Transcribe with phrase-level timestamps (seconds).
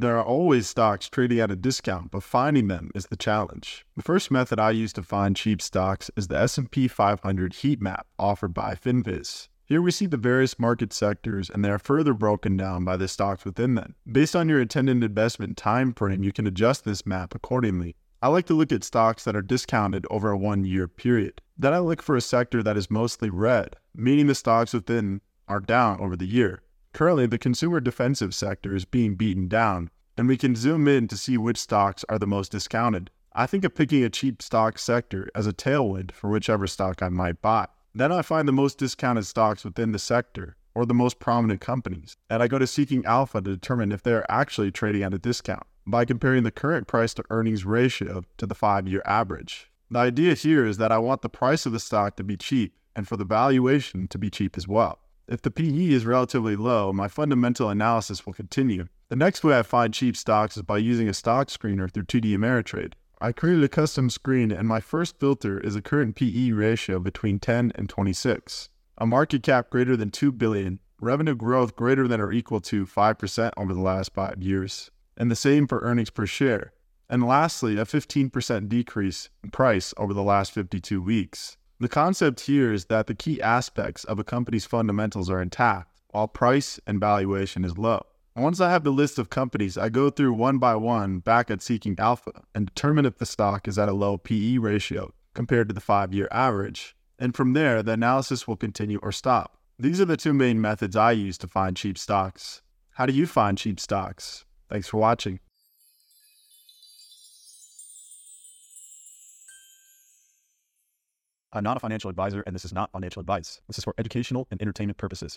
[0.00, 3.84] There are always stocks trading at a discount, but finding them is the challenge.
[3.98, 8.06] The first method I use to find cheap stocks is the S&P 500 heat map
[8.18, 9.48] offered by Finviz.
[9.66, 13.08] Here we see the various market sectors and they are further broken down by the
[13.08, 13.94] stocks within them.
[14.10, 17.94] Based on your intended investment time frame, you can adjust this map accordingly.
[18.22, 21.42] I like to look at stocks that are discounted over a one year period.
[21.58, 25.60] Then I look for a sector that is mostly red, meaning the stocks within are
[25.60, 26.62] down over the year.
[26.92, 31.16] Currently, the consumer defensive sector is being beaten down, and we can zoom in to
[31.16, 33.10] see which stocks are the most discounted.
[33.32, 37.08] I think of picking a cheap stock sector as a tailwind for whichever stock I
[37.08, 37.68] might buy.
[37.94, 42.16] Then I find the most discounted stocks within the sector or the most prominent companies,
[42.28, 45.18] and I go to Seeking Alpha to determine if they are actually trading at a
[45.18, 49.70] discount by comparing the current price to earnings ratio to the five year average.
[49.90, 52.76] The idea here is that I want the price of the stock to be cheap
[52.94, 54.98] and for the valuation to be cheap as well.
[55.30, 58.88] If the PE is relatively low, my fundamental analysis will continue.
[59.10, 62.36] The next way I find cheap stocks is by using a stock screener through TD
[62.36, 62.94] Ameritrade.
[63.20, 67.38] I created a custom screen, and my first filter is a current PE ratio between
[67.38, 72.32] 10 and 26, a market cap greater than 2 billion, revenue growth greater than or
[72.32, 76.72] equal to 5% over the last 5 years, and the same for earnings per share.
[77.08, 81.56] And lastly, a 15% decrease in price over the last 52 weeks.
[81.80, 86.28] The concept here is that the key aspects of a company's fundamentals are intact, while
[86.28, 88.04] price and valuation is low.
[88.36, 91.62] Once I have the list of companies, I go through one by one back at
[91.62, 95.74] Seeking Alpha and determine if the stock is at a low PE ratio compared to
[95.74, 96.96] the five year average.
[97.18, 99.56] And from there, the analysis will continue or stop.
[99.78, 102.60] These are the two main methods I use to find cheap stocks.
[102.90, 104.44] How do you find cheap stocks?
[104.68, 105.40] Thanks for watching.
[111.52, 113.60] I'm not a financial advisor, and this is not financial advice.
[113.66, 115.28] This is for educational and entertainment purposes.